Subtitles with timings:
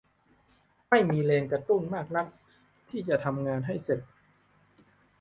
[0.89, 2.27] ไม่มีแรงกระตุ้นมากนัก
[2.89, 3.99] ที่จะทำงานให้เสร็จ